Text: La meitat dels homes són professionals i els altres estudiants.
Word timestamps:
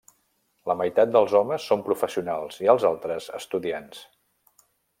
La 0.69 0.75
meitat 0.79 1.11
dels 1.15 1.35
homes 1.39 1.67
són 1.73 1.83
professionals 1.89 2.57
i 2.67 2.71
els 2.75 2.87
altres 2.91 3.29
estudiants. 3.41 4.01